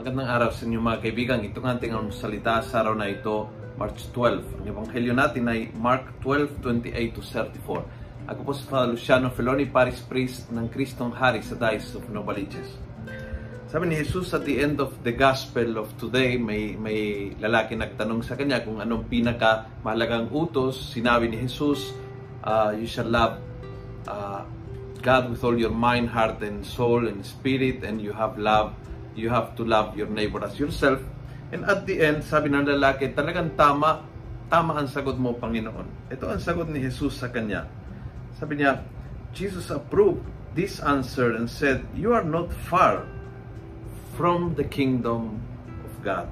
araw 0.00 0.48
sa 0.48 0.64
inyo 0.64 0.80
mga 0.80 1.04
kaibigan. 1.04 1.44
Ito 1.44 1.60
nga 1.60 1.76
ating 1.76 1.92
ang 1.92 2.08
salita 2.08 2.64
sa 2.64 2.80
araw 2.80 2.96
na 2.96 3.12
ito, 3.12 3.52
March 3.76 4.08
12. 4.16 4.64
Ang 4.64 4.66
ebanghelyo 4.72 5.12
natin 5.12 5.44
ay 5.44 5.68
Mark 5.76 6.24
12:28 6.24 7.12
to 7.12 7.20
34. 7.20 7.84
Ako 8.24 8.40
po 8.40 8.56
si 8.56 8.64
Father 8.64 8.96
Luciano 8.96 9.28
Feloni, 9.28 9.68
Paris 9.68 10.00
Priest 10.00 10.48
ng 10.56 10.72
Kristong 10.72 11.12
Hari 11.12 11.44
sa 11.44 11.52
Diocese 11.52 12.00
of 12.00 12.08
Novaliches. 12.08 12.80
Sabi 13.68 13.92
ni 13.92 14.00
Jesus 14.00 14.32
at 14.32 14.48
the 14.48 14.64
end 14.64 14.80
of 14.80 14.96
the 15.04 15.12
gospel 15.12 15.76
of 15.76 15.92
today, 16.00 16.40
may 16.40 16.80
may 16.80 17.36
lalaki 17.36 17.76
nagtanong 17.76 18.24
sa 18.24 18.40
kanya 18.40 18.64
kung 18.64 18.80
anong 18.80 19.04
pinaka 19.04 19.68
mahalagang 19.84 20.32
utos. 20.32 20.96
Sinabi 20.96 21.28
ni 21.28 21.44
Jesus, 21.44 21.92
uh, 22.40 22.72
you 22.72 22.88
shall 22.88 23.04
love 23.04 23.36
uh, 24.08 24.48
God 25.04 25.28
with 25.28 25.44
all 25.44 25.60
your 25.60 25.76
mind, 25.76 26.08
heart, 26.08 26.40
and 26.40 26.64
soul, 26.64 27.04
and 27.04 27.20
spirit, 27.20 27.84
and 27.84 28.00
you 28.00 28.16
have 28.16 28.40
love 28.40 28.72
you 29.14 29.30
have 29.30 29.54
to 29.58 29.62
love 29.66 29.96
your 29.98 30.08
neighbor 30.08 30.42
as 30.44 30.58
yourself. 30.58 31.02
And 31.50 31.66
at 31.66 31.86
the 31.86 31.98
end, 31.98 32.22
sabi 32.22 32.50
ng 32.50 32.66
lalaki, 32.66 33.10
talagang 33.10 33.58
tama, 33.58 34.06
tama 34.46 34.78
ang 34.78 34.86
sagot 34.86 35.18
mo, 35.18 35.34
Panginoon. 35.34 36.12
Ito 36.14 36.30
ang 36.30 36.40
sagot 36.42 36.70
ni 36.70 36.78
Jesus 36.78 37.18
sa 37.18 37.26
kanya. 37.26 37.66
Sabi 38.38 38.62
niya, 38.62 38.86
Jesus 39.34 39.70
approved 39.70 40.22
this 40.54 40.78
answer 40.82 41.34
and 41.34 41.50
said, 41.50 41.86
You 41.94 42.14
are 42.14 42.26
not 42.26 42.50
far 42.50 43.06
from 44.14 44.54
the 44.54 44.66
kingdom 44.66 45.42
of 45.86 45.92
God. 46.02 46.30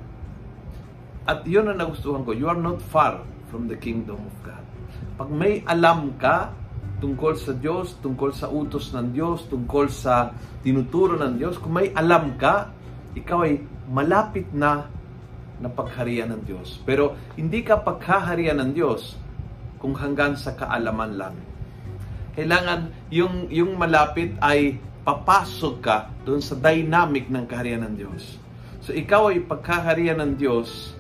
At 1.29 1.45
yun 1.45 1.69
ang 1.69 1.79
nagustuhan 1.83 2.25
ko, 2.25 2.33
you 2.33 2.49
are 2.49 2.59
not 2.59 2.81
far 2.81 3.23
from 3.53 3.69
the 3.69 3.77
kingdom 3.77 4.17
of 4.23 4.37
God. 4.41 4.65
Pag 5.19 5.29
may 5.29 5.61
alam 5.67 6.15
ka 6.17 6.55
tungkol 6.99 7.39
sa 7.39 7.55
Diyos, 7.55 7.99
tungkol 8.03 8.31
sa 8.35 8.51
utos 8.51 8.91
ng 8.91 9.15
Diyos, 9.15 9.47
tungkol 9.47 9.87
sa 9.91 10.35
tinuturo 10.63 11.15
ng 11.15 11.39
Diyos, 11.39 11.59
kung 11.63 11.79
may 11.79 11.95
alam 11.95 12.35
ka, 12.35 12.75
ikaw 13.15 13.47
ay 13.47 13.63
malapit 13.89 14.51
na 14.53 14.91
na 15.59 15.67
pagharian 15.67 16.31
ng 16.31 16.43
Diyos. 16.47 16.79
Pero 16.87 17.19
hindi 17.35 17.67
ka 17.67 17.83
paghaharian 17.83 18.63
ng 18.63 18.71
Diyos 18.75 19.19
kung 19.83 19.95
hanggang 19.99 20.39
sa 20.39 20.55
kaalaman 20.55 21.19
lang. 21.19 21.35
Kailangan 22.39 23.11
yung, 23.11 23.51
yung 23.51 23.75
malapit 23.75 24.39
ay 24.39 24.79
papasok 25.03 25.75
ka 25.83 25.97
doon 26.23 26.39
sa 26.39 26.55
dynamic 26.55 27.27
ng 27.27 27.45
kaharian 27.51 27.83
ng 27.91 27.95
Diyos. 27.99 28.39
So 28.79 28.95
ikaw 28.95 29.35
ay 29.35 29.43
pagkaharian 29.43 30.23
ng 30.23 30.33
Diyos 30.39 30.95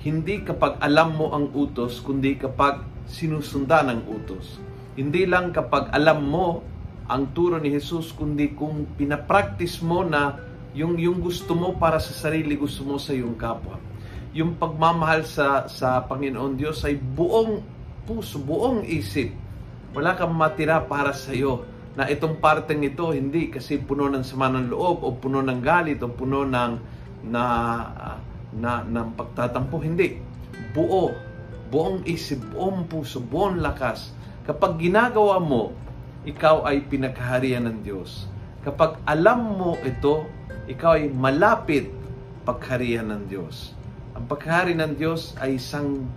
hindi 0.00 0.40
kapag 0.40 0.80
alam 0.80 1.12
mo 1.12 1.34
ang 1.36 1.52
utos, 1.52 2.00
kundi 2.00 2.38
kapag 2.40 2.80
sinusundan 3.04 3.92
ang 3.92 4.02
utos. 4.08 4.56
Hindi 5.00 5.24
lang 5.24 5.56
kapag 5.56 5.88
alam 5.96 6.28
mo 6.28 6.60
ang 7.08 7.32
turo 7.32 7.56
ni 7.56 7.72
Jesus, 7.72 8.12
kundi 8.12 8.52
kung 8.52 8.84
pinapractice 9.00 9.80
mo 9.80 10.04
na 10.04 10.36
yung, 10.76 11.00
yung 11.00 11.24
gusto 11.24 11.56
mo 11.56 11.72
para 11.80 11.96
sa 11.96 12.12
sarili, 12.12 12.52
gusto 12.52 12.84
mo 12.84 13.00
sa 13.00 13.16
iyong 13.16 13.32
kapwa. 13.40 13.80
Yung 14.36 14.60
pagmamahal 14.60 15.24
sa, 15.24 15.64
sa 15.72 16.04
Panginoon 16.04 16.52
Diyos 16.52 16.84
ay 16.84 17.00
buong 17.00 17.64
puso, 18.04 18.44
buong 18.44 18.84
isip. 18.84 19.32
Wala 19.96 20.12
kang 20.20 20.36
matira 20.36 20.84
para 20.84 21.16
sa 21.16 21.32
iyo 21.32 21.64
na 21.96 22.06
itong 22.06 22.38
parteng 22.38 22.84
ito 22.84 23.10
hindi 23.10 23.50
kasi 23.50 23.80
puno 23.82 24.06
ng 24.06 24.22
sama 24.22 24.52
ng 24.52 24.70
loob 24.70 25.02
o 25.02 25.16
puno 25.16 25.42
ng 25.42 25.58
galit 25.58 25.98
o 26.04 26.12
puno 26.12 26.46
ng 26.46 26.72
na 27.26 27.44
na 28.54 28.86
ng 28.86 29.18
pagtatampo 29.18 29.82
hindi 29.82 30.22
buo 30.70 31.10
buong 31.74 32.06
isip 32.06 32.38
buong 32.54 32.86
puso 32.86 33.18
buong 33.18 33.58
lakas 33.58 34.14
kapag 34.50 34.82
ginagawa 34.82 35.38
mo 35.38 35.70
ikaw 36.26 36.66
ay 36.66 36.82
pinaghaharian 36.90 37.70
ng 37.70 37.86
Diyos 37.86 38.26
kapag 38.66 38.98
alam 39.06 39.54
mo 39.54 39.78
ito 39.86 40.26
ikaw 40.66 40.98
ay 40.98 41.06
malapit 41.06 41.86
pagharihan 42.42 43.06
ng 43.14 43.22
Diyos. 43.30 43.70
Ang 44.18 44.26
paghari 44.26 44.74
ng 44.74 44.98
Diyos 44.98 45.38
ay 45.38 45.54
isang 45.58 46.10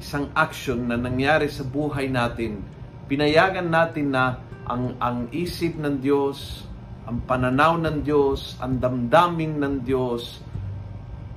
isang 0.00 0.32
action 0.32 0.88
na 0.88 0.96
nangyari 0.96 1.50
sa 1.50 1.66
buhay 1.66 2.08
natin. 2.08 2.62
Pinayagan 3.10 3.68
natin 3.68 4.16
na 4.16 4.40
ang 4.64 4.96
ang 5.02 5.28
isip 5.34 5.76
ng 5.76 6.00
Diyos, 6.00 6.64
ang 7.04 7.20
pananaw 7.28 7.76
ng 7.80 8.00
Diyos, 8.00 8.56
ang 8.64 8.80
damdamin 8.80 9.60
ng 9.60 9.74
Diyos, 9.84 10.40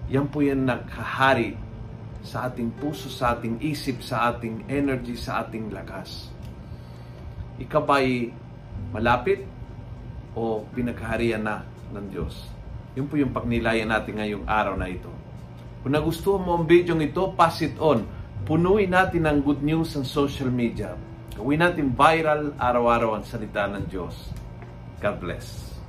yan 0.07 0.31
po 0.31 0.44
yan 0.44 0.63
naghahari 0.63 1.70
sa 2.21 2.49
ating 2.49 2.69
puso, 2.77 3.09
sa 3.09 3.33
ating 3.37 3.61
isip, 3.61 4.05
sa 4.05 4.33
ating 4.33 4.69
energy, 4.69 5.17
sa 5.17 5.45
ating 5.45 5.73
lakas. 5.73 6.29
Ikaw 7.57 7.81
ba'y 7.81 8.29
malapit 8.93 9.45
o 10.37 10.65
pinagharian 10.73 11.43
na 11.43 11.65
ng 11.91 12.07
Diyos. 12.09 12.47
Yun 12.95 13.07
po 13.07 13.15
yung 13.17 13.33
pagnilayan 13.35 13.89
natin 13.89 14.19
ngayong 14.19 14.45
araw 14.47 14.75
na 14.77 14.87
ito. 14.87 15.09
Kung 15.81 15.97
nagustuhan 15.97 16.45
mo 16.45 16.61
ang 16.61 16.65
video 16.69 16.93
ito, 16.99 17.33
pass 17.33 17.63
it 17.65 17.73
on. 17.81 18.05
Punuin 18.45 18.93
natin 18.93 19.25
ang 19.25 19.41
good 19.41 19.65
news 19.65 19.97
sa 19.97 20.05
social 20.05 20.49
media. 20.53 20.93
Gawin 21.33 21.61
natin 21.61 21.93
viral 21.97 22.53
araw-araw 22.59 23.17
ang 23.17 23.25
salita 23.25 23.65
ng 23.65 23.89
Diyos. 23.89 24.29
God 25.01 25.17
bless. 25.17 25.80